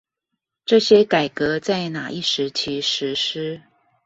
[0.65, 3.61] 這些改革在那一時期實施